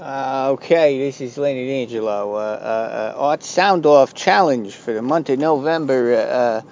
Uh, 0.00 0.48
okay, 0.54 0.98
this 0.98 1.20
is 1.20 1.38
Lenny 1.38 1.68
D'Angelo. 1.68 2.34
Uh, 2.34 2.38
uh, 2.38 3.14
uh, 3.16 3.20
Art 3.20 3.44
Sound 3.44 3.86
Off 3.86 4.12
Challenge 4.12 4.74
for 4.74 4.92
the 4.92 5.02
month 5.02 5.30
of 5.30 5.38
November. 5.38 6.62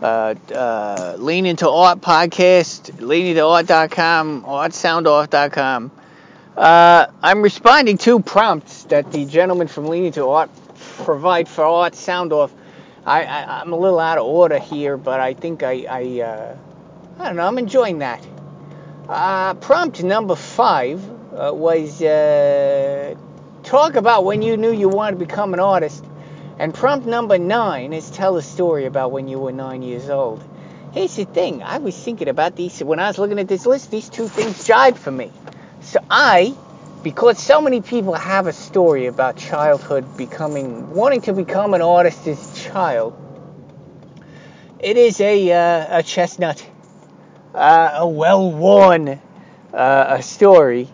Uh, 0.00 0.34
uh, 0.54 1.16
Lean 1.18 1.44
Into 1.44 1.68
Art 1.68 2.00
podcast, 2.00 2.92
leanintoart.com, 2.92 4.44
artsoundoff.com. 4.44 5.90
Uh, 6.56 7.06
I'm 7.22 7.42
responding 7.42 7.98
to 7.98 8.20
prompts 8.20 8.84
that 8.84 9.12
the 9.12 9.26
gentleman 9.26 9.68
from 9.68 9.88
Lean 9.88 10.06
Into 10.06 10.26
Art 10.26 10.48
provide 11.04 11.50
for 11.50 11.64
Art 11.66 11.94
Sound 11.94 12.32
Off. 12.32 12.50
I, 13.04 13.24
I, 13.24 13.60
I'm 13.60 13.74
a 13.74 13.78
little 13.78 14.00
out 14.00 14.16
of 14.16 14.24
order 14.24 14.58
here, 14.58 14.96
but 14.96 15.20
I 15.20 15.34
think 15.34 15.62
I, 15.62 15.84
I, 15.86 16.20
uh, 16.22 16.56
I 17.18 17.26
don't 17.26 17.36
know, 17.36 17.46
I'm 17.46 17.58
enjoying 17.58 17.98
that. 17.98 18.26
Uh, 19.06 19.52
prompt 19.52 20.02
number 20.02 20.34
five 20.34 21.19
uh, 21.36 21.52
was 21.52 22.02
uh, 22.02 23.14
talk 23.62 23.94
about 23.94 24.24
when 24.24 24.42
you 24.42 24.56
knew 24.56 24.72
you 24.72 24.88
wanted 24.88 25.18
to 25.18 25.24
become 25.24 25.54
an 25.54 25.60
artist. 25.60 26.04
And 26.58 26.74
prompt 26.74 27.06
number 27.06 27.38
nine 27.38 27.92
is 27.92 28.10
tell 28.10 28.36
a 28.36 28.42
story 28.42 28.84
about 28.84 29.12
when 29.12 29.28
you 29.28 29.38
were 29.38 29.52
nine 29.52 29.82
years 29.82 30.10
old. 30.10 30.44
Here's 30.92 31.16
the 31.16 31.24
thing 31.24 31.62
I 31.62 31.78
was 31.78 31.96
thinking 31.96 32.28
about 32.28 32.56
these, 32.56 32.82
when 32.82 32.98
I 32.98 33.06
was 33.08 33.18
looking 33.18 33.38
at 33.38 33.48
this 33.48 33.64
list, 33.64 33.90
these 33.90 34.08
two 34.08 34.28
things 34.28 34.66
jive 34.66 34.98
for 34.98 35.10
me. 35.10 35.30
So 35.80 36.00
I, 36.10 36.54
because 37.02 37.38
so 37.38 37.60
many 37.60 37.80
people 37.80 38.12
have 38.12 38.46
a 38.46 38.52
story 38.52 39.06
about 39.06 39.36
childhood 39.36 40.16
becoming, 40.16 40.90
wanting 40.90 41.22
to 41.22 41.32
become 41.32 41.74
an 41.74 41.80
artist 41.80 42.26
as 42.26 42.58
a 42.58 42.70
child, 42.70 43.16
it 44.80 44.96
is 44.96 45.20
a, 45.20 45.52
uh, 45.52 45.98
a 45.98 46.02
chestnut, 46.02 46.68
uh, 47.54 47.90
a 47.94 48.08
well 48.08 48.50
worn 48.50 49.20
uh, 49.72 50.16
a 50.18 50.22
story 50.22 50.88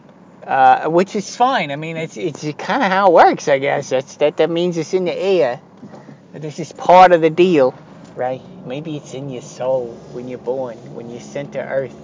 uh, 0.47 0.89
which 0.89 1.17
is 1.17 1.35
fine. 1.35 1.71
I 1.71 1.77
mean, 1.77 1.97
it's 1.97 2.17
it's 2.17 2.43
kind 2.59 2.83
of 2.83 2.91
how 2.91 3.09
it 3.09 3.13
works, 3.13 3.49
I 3.49 3.59
guess. 3.59 3.91
That's 3.91 4.17
that 4.17 4.37
that 4.37 4.51
means 4.51 4.77
it's 4.77 4.95
in 4.95 5.05
the 5.05 5.17
air. 5.17 5.61
This 6.33 6.59
is 6.59 6.73
part 6.73 7.13
of 7.13 7.21
the 7.21 7.31
deal, 7.31 7.75
right? 8.15 8.43
Maybe 8.65 8.97
it's 8.97 9.15
in 9.15 9.31
your 9.31 9.43
soul 9.43 9.95
when 10.13 10.29
you're 10.29 10.39
born, 10.39 10.77
when 10.95 11.11
you're 11.11 11.21
sent 11.21 11.53
to 11.53 11.61
Earth, 11.61 11.97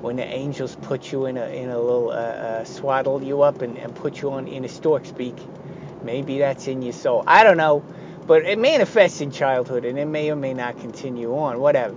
when 0.00 0.16
the 0.16 0.24
angels 0.24 0.76
put 0.82 1.12
you 1.12 1.26
in 1.26 1.36
a 1.36 1.46
in 1.46 1.70
a 1.70 1.80
little 1.80 2.10
uh, 2.10 2.14
uh, 2.14 2.64
swaddle 2.64 3.22
you 3.22 3.42
up 3.42 3.62
and, 3.62 3.78
and 3.78 3.94
put 3.94 4.20
you 4.20 4.32
on 4.32 4.48
in 4.48 4.64
a 4.64 4.68
stork's 4.68 5.12
beak. 5.12 5.36
Maybe 6.02 6.38
that's 6.38 6.68
in 6.68 6.82
your 6.82 6.92
soul. 6.92 7.24
I 7.26 7.42
don't 7.42 7.56
know, 7.56 7.84
but 8.26 8.44
it 8.44 8.58
manifests 8.58 9.20
in 9.20 9.30
childhood, 9.30 9.84
and 9.84 9.98
it 9.98 10.06
may 10.06 10.30
or 10.30 10.36
may 10.36 10.54
not 10.54 10.78
continue 10.80 11.36
on. 11.36 11.58
Whatever. 11.60 11.96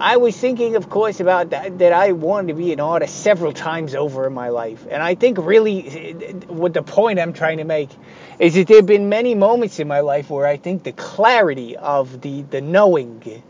I 0.00 0.16
was 0.16 0.34
thinking, 0.34 0.76
of 0.76 0.88
course, 0.88 1.20
about 1.20 1.50
that, 1.50 1.78
that 1.78 1.92
I 1.92 2.12
wanted 2.12 2.48
to 2.48 2.54
be 2.54 2.72
an 2.72 2.80
artist 2.80 3.22
several 3.22 3.52
times 3.52 3.94
over 3.94 4.26
in 4.26 4.32
my 4.32 4.48
life. 4.48 4.86
And 4.90 5.02
I 5.02 5.14
think 5.14 5.36
really 5.38 6.14
what 6.48 6.72
the 6.72 6.82
point 6.82 7.18
I'm 7.18 7.34
trying 7.34 7.58
to 7.58 7.64
make 7.64 7.90
is 8.38 8.54
that 8.54 8.66
there 8.66 8.78
have 8.78 8.86
been 8.86 9.10
many 9.10 9.34
moments 9.34 9.78
in 9.78 9.86
my 9.86 10.00
life 10.00 10.30
where 10.30 10.46
I 10.46 10.56
think 10.56 10.84
the 10.84 10.92
clarity 10.92 11.76
of 11.76 12.22
the, 12.22 12.40
the 12.42 12.62
knowing 12.62 13.42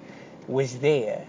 was 0.48 0.76
there. 0.80 1.24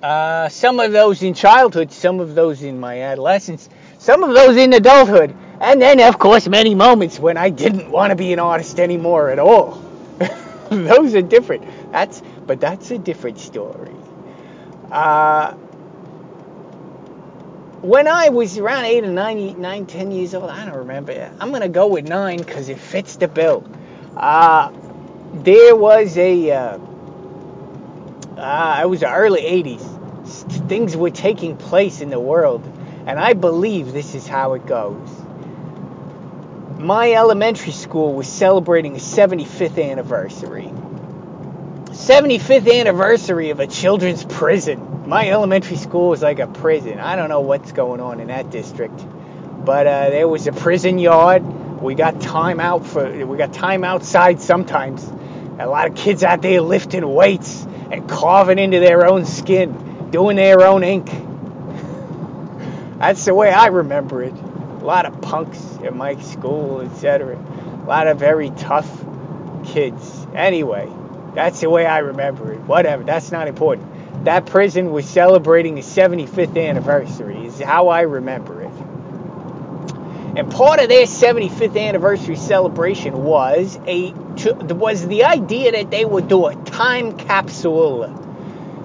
Uh, 0.00 0.48
some 0.48 0.78
of 0.78 0.92
those 0.92 1.22
in 1.22 1.34
childhood, 1.34 1.90
some 1.90 2.20
of 2.20 2.36
those 2.36 2.62
in 2.62 2.78
my 2.78 3.02
adolescence, 3.02 3.68
some 3.98 4.22
of 4.22 4.34
those 4.34 4.56
in 4.56 4.72
adulthood, 4.72 5.34
and 5.60 5.82
then, 5.82 6.00
of 6.00 6.18
course, 6.18 6.48
many 6.48 6.76
moments 6.76 7.18
when 7.18 7.36
I 7.36 7.50
didn't 7.50 7.90
want 7.90 8.10
to 8.10 8.16
be 8.16 8.32
an 8.32 8.38
artist 8.38 8.78
anymore 8.78 9.30
at 9.30 9.40
all. 9.40 9.82
those 10.88 11.14
are 11.14 11.22
different. 11.22 11.64
That's 11.92 12.22
but 12.46 12.60
that's 12.60 12.90
a 12.90 12.98
different 12.98 13.38
story. 13.38 13.94
Uh, 14.90 15.52
when 17.82 18.06
I 18.06 18.28
was 18.28 18.58
around 18.58 18.84
eight 18.84 19.04
or 19.04 19.08
nine, 19.08 19.60
nine, 19.60 19.86
ten 19.86 20.10
years 20.10 20.34
old, 20.34 20.50
I 20.50 20.64
don't 20.64 20.76
remember. 20.76 21.32
I'm 21.40 21.50
gonna 21.50 21.68
go 21.68 21.86
with 21.88 22.06
nine 22.06 22.38
because 22.38 22.68
it 22.68 22.78
fits 22.78 23.16
the 23.16 23.28
bill. 23.28 23.64
Uh, 24.16 24.70
there 25.34 25.74
was 25.74 26.16
a, 26.16 26.50
uh, 26.50 26.78
uh, 28.36 28.80
it 28.82 28.88
was 28.88 29.00
the 29.00 29.12
early 29.12 29.42
'80s. 29.42 30.68
Things 30.68 30.96
were 30.96 31.10
taking 31.10 31.56
place 31.56 32.00
in 32.00 32.10
the 32.10 32.20
world, 32.20 32.64
and 33.06 33.18
I 33.18 33.32
believe 33.32 33.92
this 33.92 34.14
is 34.14 34.26
how 34.28 34.54
it 34.54 34.66
goes. 34.66 35.21
My 36.82 37.12
elementary 37.12 37.70
school 37.70 38.12
was 38.12 38.26
celebrating 38.26 38.96
a 38.96 38.98
75th 38.98 39.80
anniversary. 39.80 40.64
75th 41.90 42.80
anniversary 42.80 43.50
of 43.50 43.60
a 43.60 43.68
children's 43.68 44.24
prison. 44.24 45.08
My 45.08 45.30
elementary 45.30 45.76
school 45.76 46.08
was 46.08 46.22
like 46.22 46.40
a 46.40 46.48
prison. 46.48 46.98
I 46.98 47.14
don't 47.14 47.28
know 47.28 47.42
what's 47.42 47.70
going 47.70 48.00
on 48.00 48.18
in 48.18 48.26
that 48.26 48.50
district, 48.50 49.00
but 49.64 49.86
uh, 49.86 50.10
there 50.10 50.26
was 50.26 50.48
a 50.48 50.52
prison 50.52 50.98
yard. 50.98 51.44
We 51.80 51.94
got 51.94 52.20
time 52.20 52.58
out 52.58 52.84
for 52.84 53.26
we 53.26 53.38
got 53.38 53.52
time 53.52 53.84
outside 53.84 54.40
sometimes. 54.40 55.04
A 55.60 55.68
lot 55.68 55.86
of 55.86 55.94
kids 55.94 56.24
out 56.24 56.42
there 56.42 56.60
lifting 56.60 57.06
weights 57.06 57.64
and 57.92 58.08
carving 58.08 58.58
into 58.58 58.80
their 58.80 59.06
own 59.06 59.24
skin, 59.24 60.10
doing 60.10 60.34
their 60.34 60.62
own 60.62 60.82
ink. 60.82 61.06
That's 62.98 63.24
the 63.24 63.34
way 63.34 63.52
I 63.52 63.68
remember 63.68 64.24
it. 64.24 64.34
A 64.82 64.84
lot 64.84 65.06
of 65.06 65.20
punks 65.20 65.78
at 65.84 65.94
my 65.94 66.20
school, 66.20 66.80
etc. 66.80 67.36
A 67.36 67.86
lot 67.86 68.08
of 68.08 68.18
very 68.18 68.50
tough 68.50 68.90
kids. 69.64 70.26
Anyway, 70.34 70.90
that's 71.36 71.60
the 71.60 71.70
way 71.70 71.86
I 71.86 71.98
remember 71.98 72.52
it. 72.52 72.58
Whatever, 72.62 73.04
that's 73.04 73.30
not 73.30 73.46
important. 73.46 74.24
That 74.24 74.46
prison 74.46 74.90
was 74.90 75.06
celebrating 75.06 75.78
its 75.78 75.88
75th 75.88 76.60
anniversary, 76.60 77.46
is 77.46 77.60
how 77.60 77.88
I 77.88 78.00
remember 78.00 78.62
it. 78.62 78.72
And 80.34 80.50
part 80.50 80.80
of 80.80 80.88
their 80.88 81.04
75th 81.04 81.80
anniversary 81.80 82.36
celebration 82.36 83.22
was 83.22 83.78
a 83.86 84.10
was 84.10 85.06
the 85.06 85.24
idea 85.24 85.72
that 85.72 85.92
they 85.92 86.04
would 86.04 86.26
do 86.26 86.46
a 86.46 86.56
time 86.56 87.16
capsule. 87.16 88.02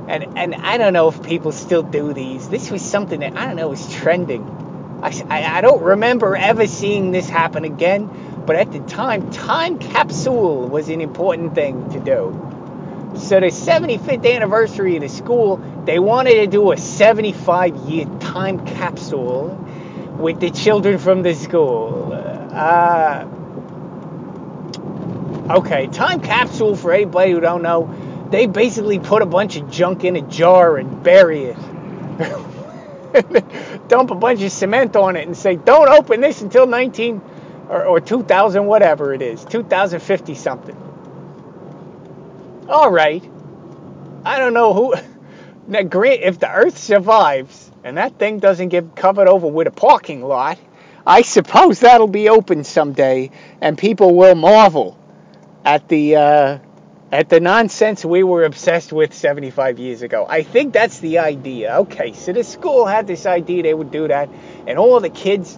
And 0.07 0.37
and 0.37 0.53
I 0.53 0.77
don't 0.77 0.93
know 0.93 1.07
if 1.07 1.23
people 1.23 1.51
still 1.51 1.81
do 1.81 2.13
these. 2.13 2.49
This 2.49 2.69
was 2.69 2.83
something 2.83 3.21
that 3.21 3.35
I 3.35 3.45
don't 3.47 3.55
know 3.55 3.69
was 3.69 3.91
trending. 3.95 4.66
I, 5.01 5.57
I, 5.57 5.61
don't 5.61 5.81
remember 5.81 6.35
ever 6.35 6.65
seeing 6.65 7.11
this 7.11 7.29
happen 7.29 7.63
again 7.63 8.09
but 8.47 8.55
at 8.55 8.71
the 8.71 8.79
time, 8.79 9.29
time 9.29 9.77
capsule 9.77 10.69
was 10.69 10.87
an 10.87 11.01
important 11.01 11.53
thing 11.53 11.89
to 11.89 11.99
do. 11.99 12.31
So 13.17 13.41
the 13.41 13.47
75th 13.47 14.33
anniversary 14.33 14.95
of 14.95 15.01
the 15.01 15.09
school, 15.09 15.57
they 15.85 15.99
wanted 15.99 16.35
to 16.35 16.47
do 16.47 16.71
a 16.71 16.77
75 16.77 17.75
year 17.75 18.05
time 18.21 18.65
capsule 18.65 19.49
with 20.17 20.39
the 20.39 20.49
children 20.49 20.97
from 20.97 21.23
the 21.23 21.35
school. 21.35 22.13
Uh, 22.53 23.27
okay, 25.49 25.87
time 25.87 26.21
capsule 26.21 26.77
for 26.77 26.93
anybody 26.93 27.33
who 27.33 27.41
don't 27.41 27.63
know, 27.63 27.93
they 28.31 28.45
basically 28.45 28.97
put 28.97 29.21
a 29.21 29.25
bunch 29.25 29.57
of 29.57 29.69
junk 29.69 30.05
in 30.05 30.15
a 30.15 30.21
jar 30.21 30.77
and 30.77 31.03
bury 31.03 31.47
it. 31.47 31.57
Dump 33.87 34.11
a 34.11 34.15
bunch 34.15 34.41
of 34.41 34.51
cement 34.51 34.95
on 34.95 35.15
it 35.15 35.27
and 35.27 35.35
say, 35.35 35.55
don't 35.55 35.89
open 35.89 36.21
this 36.21 36.41
until 36.41 36.67
19- 36.67 37.21
or, 37.69 37.85
or 37.85 37.99
2000 37.99 38.65
whatever 38.65 39.13
it 39.13 39.21
is 39.21 39.43
2050 39.45 40.35
something. 40.35 40.75
All 42.69 42.91
right. 42.91 43.23
I 44.25 44.39
don't 44.39 44.53
know 44.53 44.73
who 44.73 44.95
now 45.67 45.83
grant 45.83 46.21
if 46.21 46.39
the 46.39 46.51
earth 46.51 46.77
survives 46.77 47.71
and 47.83 47.97
that 47.97 48.17
thing 48.19 48.39
doesn't 48.39 48.69
get 48.69 48.95
covered 48.95 49.27
over 49.27 49.47
with 49.47 49.67
a 49.67 49.71
parking 49.71 50.21
lot 50.21 50.57
i 51.05 51.21
suppose 51.21 51.81
that'll 51.81 52.07
be 52.07 52.27
open 52.27 52.63
someday 52.63 53.29
and 53.61 53.77
people 53.77 54.15
will 54.15 54.35
marvel 54.35 54.97
at 55.63 55.87
the 55.89 56.15
uh, 56.15 56.57
at 57.17 57.29
the 57.29 57.39
nonsense 57.39 58.05
we 58.05 58.21
were 58.21 58.43
obsessed 58.43 58.93
with 58.93 59.11
75 59.11 59.79
years 59.79 60.03
ago. 60.03 60.27
I 60.29 60.43
think 60.43 60.71
that's 60.71 60.99
the 60.99 61.17
idea. 61.17 61.77
Okay, 61.77 62.13
so 62.13 62.31
the 62.31 62.43
school 62.43 62.85
had 62.85 63.07
this 63.07 63.25
idea 63.25 63.63
they 63.63 63.73
would 63.73 63.89
do 63.89 64.07
that, 64.07 64.29
and 64.67 64.77
all 64.77 64.99
the 64.99 65.09
kids 65.09 65.57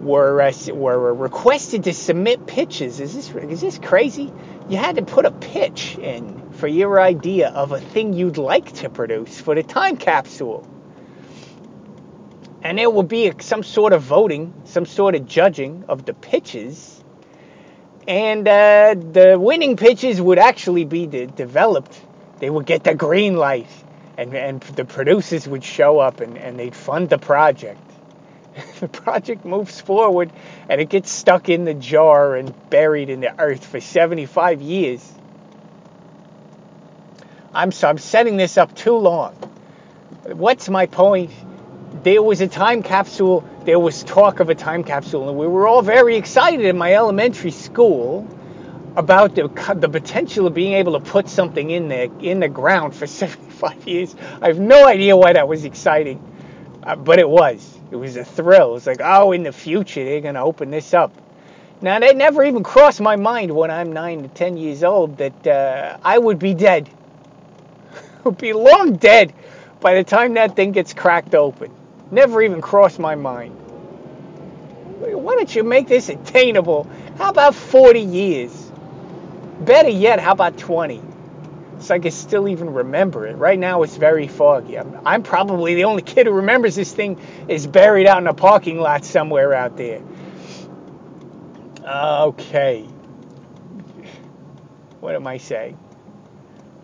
were 0.00 0.40
uh, 0.40 0.52
were 0.72 1.12
requested 1.12 1.84
to 1.84 1.92
submit 1.92 2.46
pitches. 2.46 2.98
Is 2.98 3.14
this 3.14 3.28
is 3.28 3.60
this 3.60 3.78
crazy? 3.78 4.32
You 4.70 4.78
had 4.78 4.96
to 4.96 5.02
put 5.02 5.26
a 5.26 5.32
pitch 5.32 5.98
in 5.98 6.50
for 6.52 6.66
your 6.66 6.98
idea 6.98 7.50
of 7.50 7.72
a 7.72 7.80
thing 7.80 8.14
you'd 8.14 8.38
like 8.38 8.72
to 8.76 8.88
produce 8.88 9.38
for 9.38 9.54
the 9.54 9.62
time 9.62 9.98
capsule. 9.98 10.66
And 12.62 12.78
there 12.78 12.88
will 12.88 13.02
be 13.02 13.30
some 13.40 13.62
sort 13.62 13.92
of 13.92 14.00
voting, 14.00 14.54
some 14.64 14.86
sort 14.86 15.14
of 15.14 15.26
judging 15.26 15.84
of 15.88 16.06
the 16.06 16.14
pitches. 16.14 16.95
And 18.06 18.46
uh, 18.46 18.94
the 18.94 19.36
winning 19.38 19.76
pitches 19.76 20.20
would 20.20 20.38
actually 20.38 20.84
be 20.84 21.06
de- 21.06 21.26
developed. 21.26 22.00
They 22.38 22.50
would 22.50 22.66
get 22.66 22.84
the 22.84 22.94
green 22.94 23.36
light, 23.36 23.68
and, 24.16 24.34
and 24.34 24.60
the 24.60 24.84
producers 24.84 25.48
would 25.48 25.64
show 25.64 25.98
up 25.98 26.20
and, 26.20 26.38
and 26.38 26.58
they'd 26.58 26.74
fund 26.74 27.08
the 27.08 27.18
project. 27.18 27.80
the 28.80 28.88
project 28.88 29.44
moves 29.44 29.80
forward 29.80 30.32
and 30.68 30.80
it 30.80 30.88
gets 30.88 31.10
stuck 31.10 31.48
in 31.48 31.64
the 31.64 31.74
jar 31.74 32.36
and 32.36 32.54
buried 32.70 33.10
in 33.10 33.20
the 33.20 33.38
earth 33.40 33.64
for 33.64 33.80
75 33.80 34.62
years. 34.62 35.12
I'm, 37.52 37.72
so 37.72 37.88
I'm 37.88 37.98
setting 37.98 38.36
this 38.36 38.58
up 38.58 38.74
too 38.74 38.96
long. 38.96 39.34
What's 40.24 40.68
my 40.68 40.86
point? 40.86 41.32
There 42.02 42.22
was 42.22 42.40
a 42.40 42.48
time 42.48 42.82
capsule 42.82 43.48
there 43.66 43.80
was 43.80 44.04
talk 44.04 44.38
of 44.38 44.48
a 44.48 44.54
time 44.54 44.84
capsule, 44.84 45.28
and 45.28 45.36
we 45.36 45.48
were 45.48 45.66
all 45.66 45.82
very 45.82 46.16
excited 46.16 46.64
in 46.64 46.78
my 46.78 46.94
elementary 46.94 47.50
school 47.50 48.26
about 48.94 49.34
the, 49.34 49.48
the 49.76 49.88
potential 49.88 50.46
of 50.46 50.54
being 50.54 50.72
able 50.74 50.92
to 50.92 51.00
put 51.00 51.28
something 51.28 51.70
in 51.70 51.88
there 51.88 52.08
in 52.20 52.38
the 52.38 52.48
ground 52.48 52.94
for 52.94 53.06
75 53.08 53.86
years. 53.86 54.14
I 54.40 54.46
have 54.46 54.60
no 54.60 54.86
idea 54.86 55.16
why 55.16 55.32
that 55.32 55.48
was 55.48 55.64
exciting, 55.64 56.22
uh, 56.84 56.94
but 56.94 57.18
it 57.18 57.28
was. 57.28 57.76
It 57.90 57.96
was 57.96 58.16
a 58.16 58.24
thrill. 58.24 58.70
It 58.70 58.74
was 58.74 58.86
like, 58.86 59.00
oh, 59.02 59.32
in 59.32 59.42
the 59.42 59.52
future 59.52 60.04
they're 60.04 60.20
gonna 60.20 60.44
open 60.44 60.70
this 60.70 60.94
up. 60.94 61.12
Now 61.82 61.98
that 61.98 62.16
never 62.16 62.44
even 62.44 62.62
crossed 62.62 63.00
my 63.00 63.16
mind 63.16 63.50
when 63.50 63.70
I'm 63.72 63.92
nine 63.92 64.22
to 64.22 64.28
ten 64.28 64.56
years 64.56 64.84
old 64.84 65.18
that 65.18 65.46
uh, 65.46 65.98
I 66.04 66.18
would 66.18 66.38
be 66.38 66.54
dead. 66.54 66.88
would 68.24 68.38
be 68.38 68.52
long 68.52 68.96
dead 68.96 69.34
by 69.80 69.94
the 69.96 70.04
time 70.04 70.34
that 70.34 70.54
thing 70.54 70.70
gets 70.70 70.94
cracked 70.94 71.34
open. 71.34 71.70
Never 72.10 72.42
even 72.42 72.60
crossed 72.60 72.98
my 72.98 73.14
mind. 73.14 73.52
Why 74.98 75.34
don't 75.34 75.54
you 75.54 75.64
make 75.64 75.88
this 75.88 76.08
attainable? 76.08 76.88
How 77.18 77.30
about 77.30 77.54
40 77.54 78.00
years? 78.00 78.72
Better 79.60 79.88
yet, 79.88 80.20
how 80.20 80.32
about 80.32 80.56
20? 80.56 81.02
So 81.80 81.94
I 81.94 81.98
can 81.98 82.10
still 82.10 82.48
even 82.48 82.72
remember 82.72 83.26
it. 83.26 83.36
Right 83.36 83.58
now, 83.58 83.82
it's 83.82 83.96
very 83.96 84.28
foggy. 84.28 84.78
I'm, 84.78 84.98
I'm 85.04 85.22
probably 85.22 85.74
the 85.74 85.84
only 85.84 86.02
kid 86.02 86.26
who 86.26 86.32
remembers 86.32 86.74
this 86.74 86.92
thing 86.92 87.20
is 87.48 87.66
buried 87.66 88.06
out 88.06 88.18
in 88.18 88.26
a 88.26 88.34
parking 88.34 88.80
lot 88.80 89.04
somewhere 89.04 89.52
out 89.52 89.76
there. 89.76 90.00
Okay. 91.84 92.82
What 95.00 95.14
am 95.14 95.26
I 95.26 95.36
saying? 95.38 95.78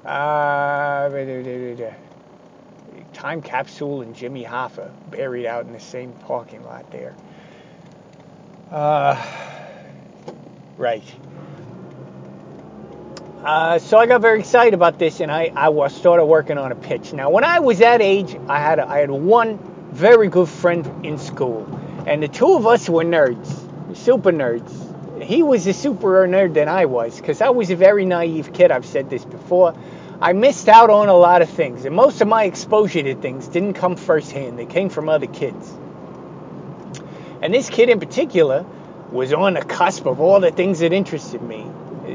Uh, 0.05 1.09
time 3.23 3.41
capsule 3.41 4.03
and 4.03 4.17
Jimmy 4.17 4.43
Hoffa 4.43 4.91
buried 5.13 5.47
out 5.47 5.65
in 5.65 5.73
the 5.73 5.79
same 5.79 6.13
parking 6.27 6.65
lot 6.65 6.91
there. 6.91 7.15
Uh, 8.69 9.15
right. 10.77 11.05
Uh, 13.45 13.79
so 13.79 13.97
I 13.97 14.07
got 14.07 14.23
very 14.23 14.41
excited 14.41 14.75
about 14.75 14.99
this, 14.99 15.21
and 15.21 15.31
I, 15.31 15.53
I 15.55 15.87
started 15.87 16.25
working 16.25 16.59
on 16.59 16.73
a 16.73 16.75
pitch. 16.75 17.13
Now, 17.13 17.31
when 17.31 17.45
I 17.45 17.61
was 17.61 17.79
that 17.79 18.03
age, 18.03 18.37
I 18.49 18.59
had 18.59 18.81
I 18.81 18.99
had 18.99 19.11
one 19.13 19.61
very 19.93 20.27
good 20.27 20.49
friend 20.49 21.07
in 21.07 21.17
school, 21.17 21.63
and 22.09 22.25
the 22.25 22.29
two 22.29 22.57
of 22.57 22.67
us 22.67 22.89
were 22.89 23.05
nerds, 23.05 23.97
super 23.97 24.33
nerds. 24.33 25.23
He 25.23 25.45
was 25.45 25.65
a 25.69 25.73
super 25.73 26.27
nerd 26.27 26.55
than 26.55 26.69
I 26.69 26.87
was, 26.87 27.21
because 27.21 27.41
I 27.41 27.51
was 27.51 27.71
a 27.71 27.77
very 27.77 28.05
naive 28.05 28.53
kid. 28.53 28.73
I've 28.73 28.87
said 28.87 29.11
this 29.11 29.25
before. 29.25 29.77
I 30.23 30.33
missed 30.33 30.69
out 30.69 30.89
on 30.89 31.09
a 31.09 31.15
lot 31.15 31.43
of 31.43 31.51
things, 31.51 31.85
and 31.85 31.95
most 31.95 32.21
of 32.23 32.29
my 32.29 32.45
exposure 32.45 33.03
to 33.03 33.15
things 33.15 33.49
didn't 33.49 33.75
come 33.75 33.97
firsthand. 33.97 34.59
They 34.59 34.67
came 34.67 34.89
from 34.89 35.09
other 35.11 35.27
kids. 35.27 35.71
And 37.43 37.53
this 37.53 37.69
kid 37.69 37.91
in 37.91 38.01
particular 38.01 38.65
was 39.11 39.33
on 39.35 39.55
the 39.55 39.63
cusp 39.63 40.07
of 40.07 40.21
all 40.21 40.41
the 40.41 40.53
things 40.53 40.79
that 40.79 40.93
interested 40.95 41.43
me 41.43 41.67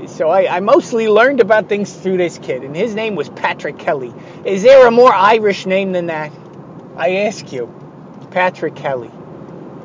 so 0.07 0.29
I, 0.29 0.57
I, 0.57 0.59
mostly 0.59 1.07
learned 1.07 1.39
about 1.39 1.69
things 1.69 1.93
through 1.93 2.17
this 2.17 2.37
kid, 2.37 2.63
and 2.63 2.75
his 2.75 2.93
name 2.93 3.15
was 3.15 3.29
Patrick 3.29 3.79
Kelly. 3.79 4.13
Is 4.45 4.63
there 4.63 4.85
a 4.85 4.91
more 4.91 5.13
Irish 5.13 5.65
name 5.65 5.91
than 5.91 6.07
that? 6.07 6.31
I 6.95 7.17
ask 7.27 7.51
you. 7.51 7.73
Patrick 8.31 8.75
Kelly. 8.75 9.11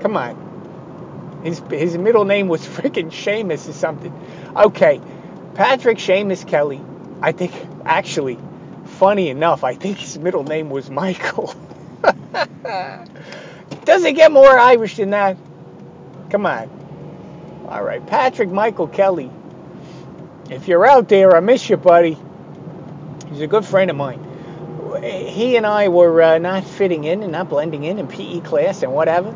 Come 0.01 0.17
on. 0.17 1.41
His, 1.45 1.63
his 1.71 1.97
middle 1.97 2.25
name 2.25 2.49
was 2.49 2.63
freaking 2.67 3.11
Seamus 3.11 3.69
or 3.69 3.73
something. 3.73 4.13
Okay, 4.57 5.01
Patrick 5.55 5.99
Seamus 5.99 6.47
Kelly. 6.47 6.81
I 7.23 7.33
think, 7.33 7.53
actually, 7.85 8.39
funny 8.85 9.29
enough, 9.29 9.65
I 9.65 9.75
think 9.75 9.99
his 9.99 10.19
middle 10.19 10.45
name 10.45 10.71
was 10.71 10.91
Michael. 10.91 11.55
Does 13.85 14.05
it 14.05 14.15
get 14.15 14.33
more 14.33 14.59
Irish 14.59 14.97
than 14.97 15.11
that? 15.11 15.37
Come 16.31 16.47
on. 16.47 16.69
All 17.69 17.83
right, 17.83 18.05
Patrick 18.07 18.51
Michael 18.51 18.89
Kelly 18.89 19.31
if 20.53 20.69
you're 20.69 20.87
out 20.87 21.09
there, 21.09 21.35
I 21.35 21.41
miss 21.41 21.69
you, 21.71 21.77
buddy. 21.77 22.17
He's 23.31 23.41
a 23.41 23.47
good 23.47 23.65
friend 23.65 23.91
of 23.91 23.97
mine. 23.97 24.21
He 25.03 25.57
and 25.57 25.67
I 25.67 25.89
were 25.89 26.23
uh, 26.23 26.39
not 26.39 26.65
fitting 26.65 27.05
in 27.05 27.23
and 27.23 27.33
not 27.33 27.49
blending 27.49 27.85
in 27.85 27.99
in 27.99 28.07
PE 28.07 28.41
class 28.41 28.83
and 28.83 28.93
whatever. 28.93 29.35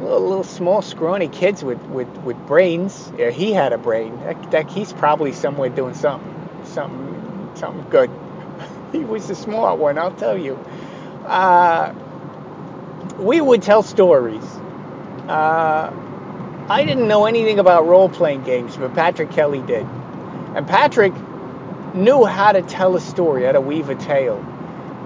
Little, 0.00 0.20
little 0.20 0.44
small, 0.44 0.82
scrawny 0.82 1.28
kids 1.28 1.64
with, 1.64 1.80
with, 1.86 2.08
with 2.18 2.36
brains. 2.46 3.10
Yeah, 3.16 3.30
he 3.30 3.52
had 3.52 3.72
a 3.72 3.78
brain. 3.78 4.20
That, 4.20 4.50
that, 4.50 4.70
he's 4.70 4.92
probably 4.92 5.32
somewhere 5.32 5.70
doing 5.70 5.94
something, 5.94 6.37
something, 6.68 7.50
something 7.54 7.88
good. 7.90 8.10
he 8.92 9.04
was 9.04 9.28
a 9.30 9.34
smart 9.34 9.78
one, 9.78 9.98
I'll 9.98 10.12
tell 10.12 10.36
you. 10.36 10.54
Uh, 11.24 11.92
we 13.18 13.40
would 13.40 13.62
tell 13.62 13.82
stories. 13.82 14.44
Uh, 15.28 15.92
I 16.68 16.84
didn't 16.84 17.08
know 17.08 17.26
anything 17.26 17.58
about 17.58 17.86
role 17.86 18.08
playing 18.08 18.44
games, 18.44 18.76
but 18.76 18.94
Patrick 18.94 19.30
Kelly 19.30 19.62
did. 19.62 19.86
And 20.54 20.66
Patrick 20.66 21.14
knew 21.94 22.24
how 22.24 22.52
to 22.52 22.62
tell 22.62 22.96
a 22.96 23.00
story, 23.00 23.44
how 23.44 23.52
to 23.52 23.60
weave 23.60 23.88
a 23.88 23.94
tale. 23.94 24.38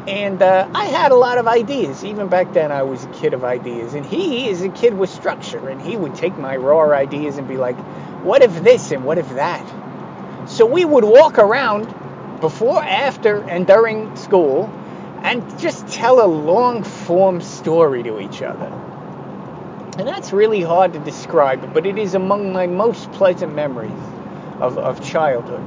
And 0.06 0.42
uh, 0.42 0.68
I 0.74 0.86
had 0.86 1.12
a 1.12 1.14
lot 1.14 1.38
of 1.38 1.46
ideas. 1.46 2.04
Even 2.04 2.28
back 2.28 2.52
then, 2.52 2.72
I 2.72 2.82
was 2.82 3.04
a 3.04 3.08
kid 3.08 3.34
of 3.34 3.44
ideas. 3.44 3.94
And 3.94 4.04
he 4.04 4.48
is 4.48 4.62
a 4.62 4.68
kid 4.68 4.94
with 4.94 5.10
structure. 5.10 5.68
And 5.68 5.80
he 5.80 5.96
would 5.96 6.16
take 6.16 6.36
my 6.36 6.56
raw 6.56 6.90
ideas 6.90 7.38
and 7.38 7.46
be 7.46 7.56
like, 7.56 7.78
what 8.24 8.42
if 8.42 8.62
this 8.62 8.90
and 8.90 9.04
what 9.04 9.18
if 9.18 9.28
that? 9.30 9.64
So 10.46 10.66
we 10.66 10.84
would 10.84 11.04
walk 11.04 11.38
around 11.38 11.86
before, 12.40 12.82
after, 12.82 13.42
and 13.42 13.66
during 13.66 14.14
school 14.16 14.66
and 15.22 15.58
just 15.58 15.86
tell 15.88 16.24
a 16.24 16.26
long 16.26 16.82
form 16.82 17.40
story 17.40 18.02
to 18.02 18.20
each 18.20 18.42
other. 18.42 18.66
And 19.98 20.08
that's 20.08 20.32
really 20.32 20.62
hard 20.62 20.94
to 20.94 20.98
describe, 20.98 21.72
but 21.72 21.86
it 21.86 21.98
is 21.98 22.14
among 22.14 22.52
my 22.52 22.66
most 22.66 23.12
pleasant 23.12 23.54
memories 23.54 23.92
of, 24.60 24.78
of 24.78 25.04
childhood. 25.04 25.62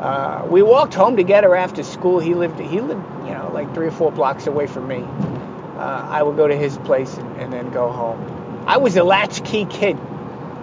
Uh, 0.00 0.46
we 0.48 0.62
walked 0.62 0.94
home 0.94 1.16
together 1.16 1.56
after 1.56 1.82
school. 1.82 2.20
He 2.20 2.34
lived 2.34 2.60
he 2.60 2.80
lived 2.80 3.02
you 3.26 3.32
know 3.32 3.50
like 3.52 3.72
three 3.74 3.86
or 3.86 3.90
four 3.90 4.12
blocks 4.12 4.46
away 4.46 4.66
from 4.66 4.86
me. 4.86 4.98
Uh, 4.98 6.06
I 6.08 6.22
would 6.22 6.36
go 6.36 6.46
to 6.46 6.56
his 6.56 6.76
place 6.78 7.16
and, 7.16 7.40
and, 7.40 7.52
then 7.52 7.70
go 7.70 7.90
home. 7.90 8.64
I 8.66 8.76
was 8.76 8.96
a 8.96 9.04
latchkey 9.04 9.64
kid. 9.66 9.98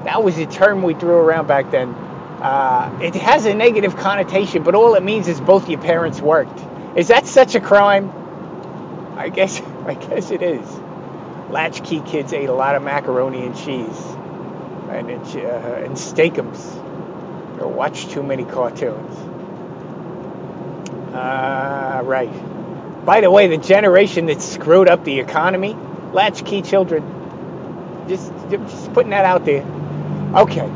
That 0.05 0.23
was 0.23 0.37
a 0.37 0.45
term 0.45 0.81
we 0.81 0.93
threw 0.93 1.15
around 1.15 1.47
back 1.47 1.71
then. 1.71 1.95
Uh, 2.41 2.99
it 3.01 3.15
has 3.15 3.45
a 3.45 3.53
negative 3.53 3.95
connotation, 3.95 4.63
but 4.63 4.75
all 4.75 4.95
it 4.95 5.03
means 5.03 5.27
is 5.27 5.39
both 5.39 5.69
your 5.69 5.79
parents 5.79 6.19
worked. 6.19 6.59
Is 6.97 7.07
that 7.07 7.25
such 7.25 7.55
a 7.55 7.59
crime? 7.59 8.11
I 9.17 9.29
guess 9.29 9.61
I 9.85 9.93
guess 9.93 10.31
it 10.31 10.41
is. 10.41 10.67
Latchkey 11.49 12.01
kids 12.01 12.33
ate 12.33 12.49
a 12.49 12.53
lot 12.53 12.75
of 12.75 12.83
macaroni 12.83 13.45
and 13.45 13.55
cheese 13.55 13.99
and, 14.89 15.09
uh, 15.11 15.83
and 15.85 15.97
Steak-umms 15.97 16.59
or 17.59 17.67
watch 17.67 18.07
too 18.07 18.23
many 18.23 18.43
cartoons. 18.43 19.15
Uh, 21.13 22.01
right. 22.03 23.05
By 23.05 23.21
the 23.21 23.29
way, 23.29 23.47
the 23.47 23.57
generation 23.57 24.25
that 24.27 24.41
screwed 24.41 24.87
up 24.87 25.03
the 25.03 25.19
economy, 25.19 25.75
latchkey 26.11 26.61
children. 26.61 28.05
Just, 28.07 28.31
just 28.49 28.93
putting 28.93 29.11
that 29.11 29.25
out 29.25 29.45
there. 29.45 29.63
Okay. 30.35 30.69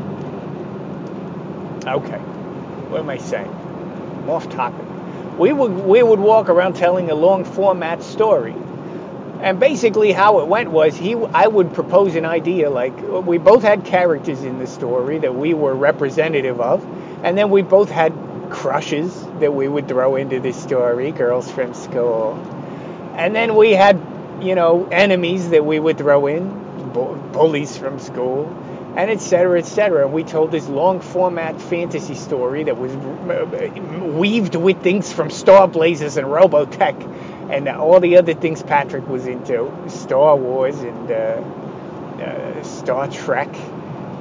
Okay. 1.86 2.18
What 2.18 3.00
am 3.00 3.10
I 3.10 3.18
saying? 3.18 3.50
I'm 3.50 4.30
off 4.30 4.48
topic. 4.50 4.86
We 5.38 5.52
would 5.52 5.72
we 5.72 6.02
would 6.02 6.20
walk 6.20 6.48
around 6.48 6.74
telling 6.74 7.10
a 7.10 7.14
long 7.14 7.44
format 7.44 8.02
story 8.02 8.54
and 9.40 9.60
basically, 9.60 10.10
how 10.10 10.40
it 10.40 10.48
went 10.48 10.70
was 10.70 10.96
he, 10.96 11.14
I 11.14 11.46
would 11.46 11.72
propose 11.72 12.16
an 12.16 12.24
idea 12.24 12.70
like 12.70 13.00
we 13.00 13.38
both 13.38 13.62
had 13.62 13.84
characters 13.84 14.42
in 14.42 14.58
the 14.58 14.66
story 14.66 15.18
that 15.20 15.32
we 15.32 15.54
were 15.54 15.74
representative 15.76 16.60
of, 16.60 16.84
and 17.22 17.38
then 17.38 17.48
we 17.50 17.62
both 17.62 17.88
had 17.88 18.12
crushes 18.50 19.24
that 19.38 19.54
we 19.54 19.68
would 19.68 19.86
throw 19.86 20.16
into 20.16 20.40
the 20.40 20.52
story, 20.52 21.12
girls 21.12 21.48
from 21.52 21.72
school, 21.72 22.34
and 23.16 23.34
then 23.34 23.54
we 23.54 23.70
had, 23.70 24.00
you 24.42 24.56
know, 24.56 24.88
enemies 24.90 25.50
that 25.50 25.64
we 25.64 25.78
would 25.78 25.98
throw 25.98 26.26
in, 26.26 26.48
bullies 27.32 27.76
from 27.76 28.00
school, 28.00 28.46
and 28.98 29.08
et 29.10 29.14
etc. 29.14 29.60
etc. 29.60 30.04
And 30.06 30.12
we 30.12 30.24
told 30.24 30.50
this 30.50 30.66
long 30.66 31.00
format 31.00 31.62
fantasy 31.62 32.16
story 32.16 32.64
that 32.64 32.76
was 32.76 32.92
weaved 34.02 34.56
with 34.56 34.82
things 34.82 35.12
from 35.12 35.30
Star 35.30 35.68
Blazers 35.68 36.16
and 36.16 36.26
Robotech 36.26 37.48
and 37.48 37.68
all 37.68 38.00
the 38.00 38.16
other 38.16 38.34
things 38.34 38.60
Patrick 38.60 39.06
was 39.06 39.28
into, 39.28 39.72
Star 39.86 40.34
Wars 40.36 40.80
and 40.80 41.10
uh, 41.12 41.14
uh, 41.14 42.62
Star 42.64 43.06
Trek 43.08 43.54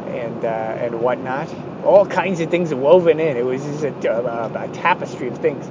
and 0.10 0.46
uh, 0.46 0.48
and 0.48 1.02
whatnot. 1.02 1.50
All 1.84 2.06
kinds 2.06 2.40
of 2.40 2.52
things 2.52 2.72
woven 2.72 3.20
in. 3.20 3.36
It 3.36 3.46
was 3.46 3.64
just 3.64 3.84
a, 3.84 4.12
a, 4.12 4.66
a 4.66 4.68
tapestry 4.74 5.30
of 5.30 5.40
things. 5.40 5.66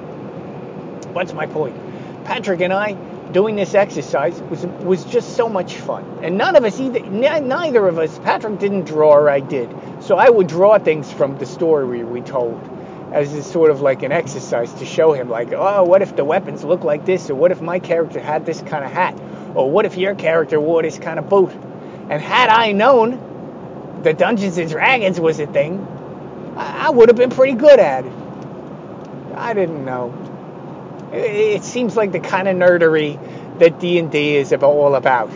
What's 1.14 1.32
my 1.32 1.46
point? 1.46 1.76
Patrick 2.24 2.60
and 2.60 2.72
I 2.72 2.96
doing 3.32 3.56
this 3.56 3.74
exercise 3.74 4.40
was 4.42 4.66
was 4.84 5.04
just 5.04 5.36
so 5.36 5.48
much 5.48 5.76
fun, 5.76 6.20
and 6.22 6.36
none 6.38 6.56
of 6.56 6.64
us 6.64 6.80
either. 6.80 7.00
Neither 7.00 7.86
of 7.86 7.98
us. 7.98 8.18
Patrick 8.20 8.58
didn't 8.58 8.84
draw, 8.84 9.14
or 9.14 9.30
I 9.30 9.40
did. 9.40 9.74
So 10.00 10.16
I 10.16 10.30
would 10.30 10.46
draw 10.46 10.78
things 10.78 11.12
from 11.12 11.38
the 11.38 11.46
story 11.46 12.04
we 12.04 12.20
told 12.20 12.60
as 13.12 13.32
a 13.32 13.42
sort 13.42 13.70
of 13.70 13.80
like 13.80 14.02
an 14.02 14.12
exercise 14.12 14.72
to 14.74 14.84
show 14.84 15.12
him 15.12 15.30
like 15.30 15.52
oh 15.52 15.84
what 15.84 16.02
if 16.02 16.16
the 16.16 16.24
weapons 16.24 16.64
look 16.64 16.82
like 16.82 17.06
this 17.06 17.30
or 17.30 17.36
what 17.36 17.52
if 17.52 17.60
my 17.60 17.78
character 17.78 18.20
had 18.20 18.44
this 18.44 18.60
kind 18.62 18.84
of 18.84 18.90
hat 18.90 19.18
or 19.54 19.70
what 19.70 19.86
if 19.86 19.96
your 19.96 20.14
character 20.16 20.60
wore 20.60 20.82
this 20.82 20.98
kind 20.98 21.18
of 21.18 21.28
boot 21.28 21.52
And 22.08 22.22
had 22.22 22.50
I 22.50 22.72
known 22.72 24.00
that 24.02 24.18
Dungeons 24.18 24.58
and 24.58 24.70
Dragons 24.70 25.18
was 25.18 25.40
a 25.40 25.46
thing, 25.46 25.84
I 26.56 26.90
would 26.90 27.08
have 27.08 27.16
been 27.16 27.30
pretty 27.30 27.54
good 27.54 27.80
at 27.80 28.06
it. 28.06 28.12
I 29.34 29.54
didn't 29.54 29.84
know. 29.84 30.14
It, 31.12 31.64
seems 31.64 31.96
like 31.96 32.12
the 32.12 32.20
kind 32.20 32.48
of 32.48 32.56
nerdery 32.56 33.18
that 33.58 33.78
D&D 33.80 34.36
is 34.36 34.52
all 34.52 34.94
about. 34.94 35.30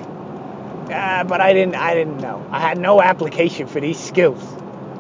Uh, 0.91 1.25
but 1.25 1.41
I 1.41 1.53
didn't 1.53 1.77
I 1.77 1.95
didn't 1.95 2.19
know. 2.19 2.45
I 2.51 2.59
had 2.59 2.79
no 2.79 3.01
application 3.01 3.69
for 3.69 3.81
these 3.81 3.99
skills 3.99 4.43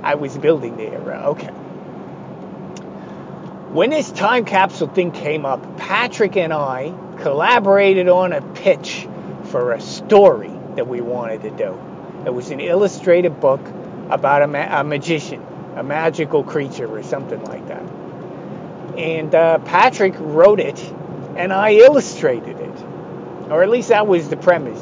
I 0.03 0.15
was 0.15 0.39
building 0.39 0.77
there. 0.77 1.00
Okay. 1.00 1.50
When 3.73 3.91
this 3.91 4.11
time 4.11 4.45
capsule 4.45 4.89
thing 4.89 5.12
came 5.12 5.45
up, 5.45 5.77
Patrick 5.77 6.37
and 6.37 6.53
I 6.53 6.95
collaborated 7.19 8.09
on 8.09 8.33
a 8.33 8.41
pitch 8.41 9.07
for 9.45 9.73
a 9.73 9.81
story 9.81 10.53
that 10.77 10.89
we 10.89 11.00
wanted 11.00 11.43
to 11.43 11.50
do. 11.50 11.79
It 12.27 12.35
was 12.35 12.50
an 12.50 12.61
illustrated 12.61 13.41
book 13.41 13.61
about 14.11 14.43
a, 14.43 14.47
ma- 14.47 14.81
a 14.81 14.85
magician, 14.85 15.45
a 15.77 15.83
magical 15.83 16.43
creature, 16.45 16.87
or 16.87 17.03
something 17.03 17.43
like 17.45 17.67
that. 17.69 17.83
And 18.99 19.35
uh, 19.35 19.59
Patrick 19.59 20.14
wrote 20.18 20.61
it, 20.61 20.78
and 21.37 21.52
I 21.52 21.73
illustrated 21.75 22.59
it, 22.59 22.80
or 23.50 23.62
at 23.62 23.70
least 23.70 23.88
that 23.88 24.06
was 24.06 24.28
the 24.28 24.37
premise. 24.37 24.80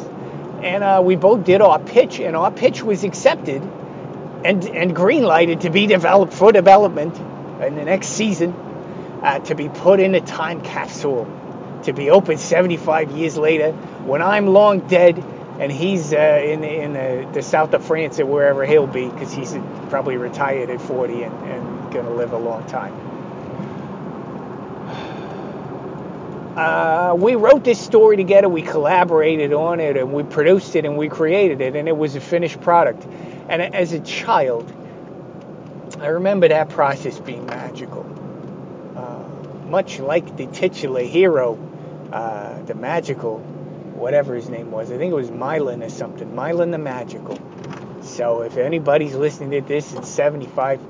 And 0.63 0.83
uh, 0.83 1.03
we 1.05 1.17
both 1.17 1.45
did 1.45 1.61
our 1.61 1.79
pitch, 1.79 2.21
and 2.21 2.35
our 2.35 2.51
pitch 2.51 2.83
was 2.83 3.05
accepted 3.05 3.63
and 4.45 4.65
and 4.67 5.61
to 5.61 5.71
be 5.71 5.87
developed 5.87 6.33
for 6.33 6.53
development 6.53 7.17
in 7.61 7.75
the 7.75 7.85
next 7.85 8.09
season, 8.09 8.53
uh, 9.23 9.41
to 9.41 9.55
be 9.55 9.69
put 9.69 10.01
in 10.01 10.15
a 10.15 10.21
time 10.21 10.61
capsule, 10.63 11.27
to 11.85 11.93
be 11.93 12.11
opened 12.11 12.39
75 12.39 13.11
years 13.13 13.37
later 13.37 13.73
when 13.73 14.23
I'm 14.23 14.47
long 14.47 14.87
dead 14.87 15.19
and 15.59 15.73
he's 15.73 16.13
uh, 16.13 16.17
in 16.17 16.63
in 16.63 16.93
the, 16.93 17.29
the, 17.33 17.43
south 17.43 17.75
of 17.75 17.85
France 17.85 18.21
or 18.21 18.27
wherever 18.27 18.65
he'll 18.65 18.87
be 18.87 19.09
because 19.09 19.33
he's 19.33 19.57
probably 19.89 20.17
retired 20.17 20.71
at 20.71 20.81
40 20.81 21.25
and, 21.25 21.35
and 21.49 21.93
going 21.93 22.07
to 22.07 22.13
live 22.13 22.33
a 22.33 22.39
long 22.39 22.65
time. 22.67 22.95
Uh, 26.59 27.15
we 27.15 27.37
wrote 27.37 27.63
this 27.63 27.79
story 27.81 28.17
together, 28.17 28.49
we 28.49 28.63
collaborated 28.63 29.53
on 29.53 29.79
it, 29.79 29.97
and 29.97 30.13
we 30.13 30.25
produced 30.25 30.75
it 30.75 30.85
and 30.85 30.97
we 30.97 31.09
created 31.09 31.61
it, 31.61 31.77
and 31.77 31.87
it 31.87 31.97
was 31.97 32.17
a 32.17 32.21
finished 32.21 32.61
product. 32.61 33.07
And 33.49 33.63
as 33.63 33.93
a 33.93 34.01
child, 34.01 34.73
I 36.01 36.09
remember 36.09 36.49
that 36.49 36.69
process 36.69 37.21
being 37.21 37.47
magical. 37.47 38.05
Uh, 38.97 39.69
much 39.69 40.01
like 40.01 40.37
the 40.37 40.49
titular 40.49 41.03
hero, 41.03 41.57
uh, 42.13 42.61
the 42.63 42.75
magical 42.75 43.39
whatever 43.39 44.35
his 44.35 44.49
name 44.49 44.73
was. 44.73 44.91
I 44.91 44.97
think 44.97 45.13
it 45.13 45.17
was 45.17 45.31
Mylan 45.31 45.85
or 45.85 45.91
something. 45.91 46.33
Mylan 46.33 46.73
the 46.73 46.79
Magical. 46.79 47.39
So 48.03 48.43
if 48.43 48.57
anybody's 48.57 49.15
listening 49.15 49.51
to 49.51 49.61
this 49.61 49.93
in 49.93 50.03
75, 50.03 50.81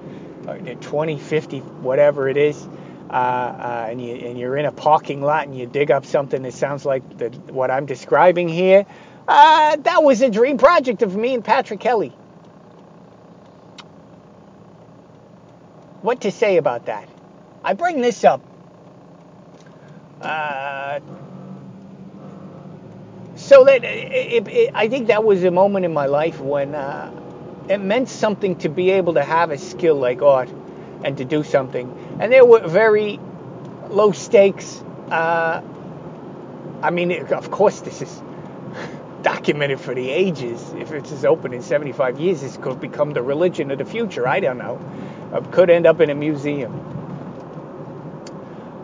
uh, 0.46 0.54
20, 0.80 1.18
50, 1.18 1.58
whatever 1.60 2.28
it 2.28 2.38
is, 2.38 2.66
uh, 3.10 3.12
uh, 3.12 3.86
and, 3.90 4.04
you, 4.04 4.14
and 4.14 4.38
you're 4.38 4.56
in 4.56 4.66
a 4.66 4.72
parking 4.72 5.22
lot 5.22 5.46
and 5.46 5.56
you 5.56 5.66
dig 5.66 5.90
up 5.90 6.04
something 6.04 6.42
that 6.42 6.52
sounds 6.52 6.84
like 6.84 7.18
the, 7.18 7.30
what 7.52 7.70
I'm 7.70 7.86
describing 7.86 8.48
here, 8.48 8.84
uh, 9.26 9.76
that 9.76 10.02
was 10.02 10.20
a 10.20 10.30
dream 10.30 10.58
project 10.58 11.02
of 11.02 11.16
me 11.16 11.34
and 11.34 11.44
Patrick 11.44 11.80
Kelly. 11.80 12.10
What 16.02 16.20
to 16.22 16.30
say 16.30 16.58
about 16.58 16.86
that? 16.86 17.08
I 17.64 17.74
bring 17.74 18.00
this 18.00 18.24
up 18.24 18.42
uh, 20.20 21.00
so 23.34 23.64
that 23.64 23.84
it, 23.84 24.48
it, 24.48 24.70
I 24.74 24.88
think 24.88 25.08
that 25.08 25.24
was 25.24 25.44
a 25.44 25.50
moment 25.50 25.84
in 25.84 25.92
my 25.92 26.06
life 26.06 26.40
when 26.40 26.74
uh, 26.74 27.10
it 27.68 27.78
meant 27.78 28.08
something 28.08 28.56
to 28.56 28.68
be 28.68 28.90
able 28.90 29.14
to 29.14 29.24
have 29.24 29.50
a 29.50 29.58
skill 29.58 29.96
like 29.96 30.22
art 30.22 30.50
and 31.05 31.17
to 31.19 31.25
do 31.25 31.43
something. 31.43 32.17
And 32.21 32.33
there 32.33 32.45
were 32.45 32.67
very 32.67 33.19
low 33.88 34.12
stakes. 34.12 34.83
Uh, 35.11 35.62
I 36.83 36.90
mean, 36.90 37.12
of 37.33 37.50
course, 37.50 37.81
this 37.81 38.02
is 38.02 38.23
documented 39.23 39.81
for 39.81 39.95
the 39.95 40.11
ages. 40.11 40.62
If 40.75 40.93
it's 40.93 41.12
as 41.12 41.25
open 41.25 41.52
in 41.52 41.62
75 41.62 42.21
years, 42.21 42.40
this 42.40 42.57
could 42.57 42.81
become 42.81 43.12
the 43.12 43.23
religion 43.23 43.71
of 43.71 43.78
the 43.78 43.85
future. 43.85 44.26
I 44.26 44.40
don't 44.40 44.59
know. 44.59 44.81
It 45.35 45.52
could 45.52 45.71
end 45.71 45.87
up 45.87 46.00
in 46.00 46.11
a 46.11 46.14
museum. 46.14 46.97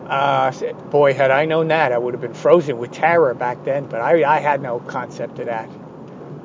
Uh, 0.07 0.51
boy, 0.91 1.13
had 1.13 1.31
I 1.31 1.45
known 1.45 1.69
that, 1.69 1.91
I 1.91 1.97
would 1.97 2.13
have 2.13 2.21
been 2.21 2.35
frozen 2.35 2.77
with 2.77 2.91
terror 2.91 3.33
back 3.33 3.63
then. 3.63 3.87
But 3.87 4.01
I, 4.01 4.23
I 4.23 4.39
had 4.39 4.61
no 4.61 4.79
concept 4.79 5.39
of 5.39 5.47
that. 5.47 5.69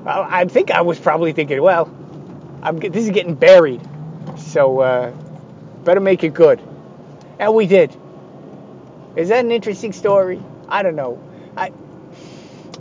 I, 0.06 0.40
I 0.40 0.44
think 0.46 0.70
I 0.70 0.80
was 0.80 0.98
probably 0.98 1.32
thinking, 1.32 1.60
well, 1.60 1.92
I'm, 2.62 2.78
this 2.78 3.04
is 3.04 3.10
getting 3.10 3.34
buried, 3.34 3.80
so 4.36 4.80
uh, 4.80 5.12
better 5.84 6.00
make 6.00 6.24
it 6.24 6.34
good. 6.34 6.60
And 7.38 7.54
we 7.54 7.66
did. 7.66 7.94
Is 9.16 9.28
that 9.30 9.44
an 9.44 9.50
interesting 9.50 9.92
story? 9.92 10.42
I 10.68 10.82
don't 10.82 10.96
know. 10.96 11.22
I, 11.56 11.72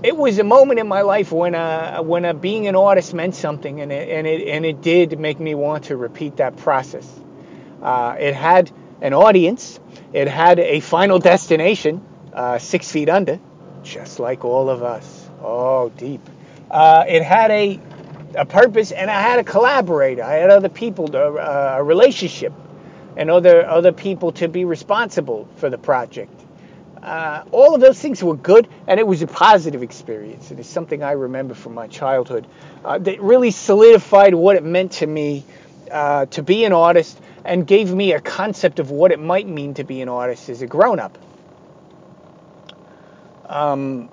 it 0.03 0.15
was 0.15 0.39
a 0.39 0.43
moment 0.43 0.79
in 0.79 0.87
my 0.87 1.01
life 1.01 1.31
when 1.31 1.55
uh, 1.55 2.01
when 2.01 2.23
uh, 2.25 2.33
being 2.33 2.67
an 2.67 2.75
artist 2.75 3.13
meant 3.13 3.35
something, 3.35 3.81
and 3.81 3.91
it, 3.91 4.09
and 4.09 4.27
it 4.27 4.47
and 4.47 4.65
it 4.65 4.81
did 4.81 5.19
make 5.19 5.39
me 5.39 5.55
want 5.55 5.85
to 5.85 5.97
repeat 5.97 6.37
that 6.37 6.55
process. 6.57 7.07
Uh, 7.81 8.15
it 8.19 8.35
had 8.35 8.71
an 9.01 9.13
audience 9.13 9.79
it 10.13 10.27
had 10.27 10.59
a 10.59 10.79
final 10.79 11.19
destination, 11.19 12.03
uh, 12.33 12.57
six 12.57 12.91
feet 12.91 13.09
under, 13.09 13.39
just 13.83 14.19
like 14.19 14.43
all 14.43 14.69
of 14.69 14.81
us. 14.81 15.29
Oh, 15.41 15.89
deep. 15.89 16.21
Uh, 16.69 17.05
it 17.07 17.21
had 17.21 17.51
a, 17.51 17.79
a 18.35 18.45
purpose, 18.45 18.91
and 18.91 19.09
I 19.09 19.21
had 19.21 19.37
a 19.39 19.43
collaborator. 19.43 20.23
I 20.23 20.33
had 20.33 20.49
other 20.49 20.69
people, 20.69 21.15
uh, 21.15 21.75
a 21.77 21.83
relationship, 21.83 22.53
and 23.15 23.29
other 23.29 23.65
other 23.67 23.91
people 23.91 24.31
to 24.33 24.47
be 24.47 24.65
responsible 24.65 25.47
for 25.57 25.69
the 25.69 25.77
project. 25.77 26.33
Uh, 27.01 27.43
all 27.51 27.73
of 27.73 27.81
those 27.81 27.99
things 27.99 28.21
were 28.21 28.35
good, 28.35 28.67
and 28.87 28.99
it 28.99 29.07
was 29.07 29.21
a 29.21 29.27
positive 29.27 29.83
experience. 29.83 30.51
It's 30.51 30.67
something 30.67 31.01
I 31.01 31.13
remember 31.13 31.53
from 31.53 31.73
my 31.73 31.87
childhood 31.87 32.45
uh, 32.83 32.97
that 32.97 33.21
really 33.21 33.51
solidified 33.51 34.35
what 34.35 34.57
it 34.57 34.63
meant 34.63 34.91
to 34.93 35.07
me 35.07 35.45
uh, 35.89 36.25
to 36.27 36.43
be 36.43 36.65
an 36.65 36.73
artist 36.73 37.19
and 37.45 37.65
gave 37.65 37.93
me 37.93 38.11
a 38.11 38.19
concept 38.19 38.79
of 38.79 38.91
what 38.91 39.11
it 39.11 39.19
might 39.19 39.47
mean 39.47 39.73
to 39.75 39.83
be 39.83 40.01
an 40.01 40.09
artist 40.09 40.49
as 40.49 40.61
a 40.61 40.67
grown 40.67 40.99
up. 40.99 41.17
Um, 43.45 44.09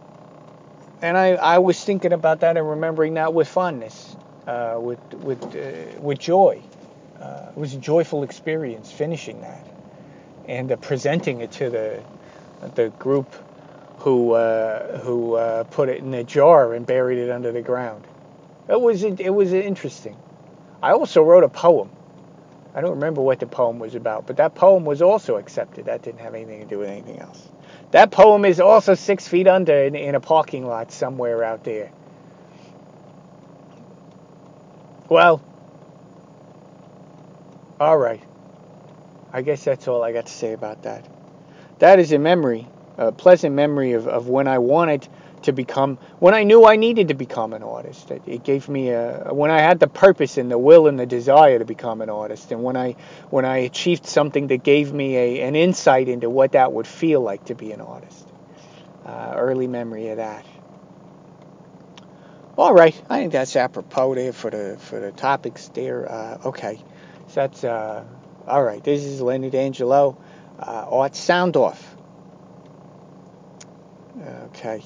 and 1.03 1.17
I, 1.17 1.31
I 1.33 1.59
was 1.59 1.83
thinking 1.83 2.13
about 2.13 2.41
that 2.41 2.57
and 2.57 2.69
remembering 2.69 3.15
that 3.15 3.35
with 3.35 3.49
fondness, 3.49 4.17
uh, 4.47 4.79
with 4.81 4.99
with 5.15 5.43
uh, 5.43 6.01
with 6.01 6.19
joy. 6.19 6.63
Uh, 7.21 7.51
it 7.51 7.59
was 7.59 7.75
a 7.75 7.79
joyful 7.79 8.23
experience 8.25 8.93
finishing 8.93 9.41
that 9.43 9.67
and 10.47 10.73
uh, 10.73 10.77
presenting 10.77 11.41
it 11.41 11.53
to 11.53 11.71
the 11.71 12.03
the 12.75 12.91
group 12.99 13.29
who 13.99 14.33
uh, 14.33 14.99
who 15.01 15.35
uh, 15.35 15.65
put 15.65 15.89
it 15.89 15.99
in 15.99 16.15
a 16.15 16.25
jar 16.25 16.75
and 16.75 16.87
buried 16.87 17.19
it 17.19 17.31
under 17.31 17.53
the 17.53 17.63
ground. 17.63 18.07
It 18.69 18.81
was 18.81 19.05
it 19.05 19.35
was 19.35 19.53
interesting. 19.53 20.17
I 20.83 20.93
also 20.93 21.23
wrote 21.23 21.45
a 21.45 21.49
poem 21.51 21.91
I 22.75 22.83
don't 22.83 22.93
remember 22.93 23.23
what 23.23 23.41
the 23.41 23.47
poem 23.47 23.79
was 23.79 23.95
about, 23.95 24.27
but 24.27 24.37
that 24.39 24.55
poem 24.55 24.85
was 24.85 25.03
also 25.03 25.37
accepted. 25.37 25.87
That 25.87 26.03
didn't 26.03 26.21
have 26.21 26.35
anything 26.35 26.61
to 26.61 26.67
do 26.67 26.79
with 26.81 26.91
anything 26.91 27.21
else. 27.21 27.49
That 27.93 28.11
poem 28.11 28.45
is 28.45 28.61
also 28.61 28.95
six 28.95 29.29
feet 29.29 29.49
under 29.49 29.75
in, 29.85 29.95
in 29.95 30.15
a 30.15 30.21
parking 30.21 30.67
lot 30.67 30.93
somewhere 30.93 31.45
out 31.45 31.65
there. 31.65 31.91
Well, 35.09 35.43
all 37.79 37.99
right. 37.99 38.21
I 39.33 39.43
guess 39.43 39.65
that's 39.65 39.87
all 39.87 40.03
I 40.03 40.13
got 40.13 40.27
to 40.27 40.33
say 40.33 40.53
about 40.53 40.83
that. 40.85 41.07
That 41.79 41.99
is 41.99 42.13
a 42.13 42.19
memory, 42.19 42.67
a 42.97 43.13
pleasant 43.13 43.55
memory 43.55 43.93
of, 43.93 44.09
of 44.09 44.29
when 44.29 44.49
I 44.49 44.59
wanted 44.59 45.07
to 45.43 45.53
become 45.53 45.99
when 46.19 46.35
I 46.35 46.45
knew 46.45 46.65
I 46.65 46.77
needed 46.77 47.09
to 47.09 47.15
become 47.15 47.53
an 47.53 47.63
artist. 47.63 48.11
It, 48.11 48.23
it, 48.27 48.45
gave 48.45 48.69
me 48.69 48.91
a 48.91 49.29
when 49.33 49.51
I 49.51 49.61
had 49.61 49.79
the 49.79 49.87
purpose 49.87 50.39
and 50.39 50.51
the 50.51 50.59
will 50.59 50.87
and 50.87 50.99
the 50.99 51.05
desire 51.05 51.59
to 51.59 51.67
become 51.67 52.01
an 52.01 52.09
artist, 52.09 52.51
and 52.51 52.63
when 52.63 52.77
I 52.77 52.97
when 53.31 53.45
I 53.45 53.59
achieved 53.59 54.07
something 54.07 54.47
that 54.47 54.63
gave 54.63 54.93
me 54.93 55.17
a, 55.17 55.43
an 55.43 55.55
insight 55.55 56.09
into 56.09 56.31
what 56.31 56.53
that 56.53 56.73
would 56.73 56.87
feel 56.87 57.21
like 57.21 57.45
to 57.47 57.55
be 57.55 57.73
an 57.73 57.81
artist. 57.81 58.27
Uh, 59.05 59.35
early 59.37 59.69
memory 59.69 60.09
of 60.09 60.17
that. 60.17 60.45
All 62.57 62.73
right, 62.73 62.99
I 63.11 63.19
think 63.19 63.33
that's 63.33 63.55
apropos 63.55 64.15
there 64.15 64.33
for 64.33 64.51
the 64.51 64.79
for 64.81 64.99
the 64.99 65.13
topics 65.13 65.69
there. 65.75 66.11
Uh, 66.11 66.39
okay, 66.47 66.81
that's 67.37 67.65
uh, 67.65 68.03
all 68.47 68.65
right. 68.65 68.83
This 68.83 69.05
is 69.05 69.21
Lenny 69.21 69.51
D'Angelo, 69.51 70.17
uh, 70.59 70.87
Art 70.91 71.15
Sound 71.15 71.55
Off. 71.57 71.95
Okay. 74.19 74.83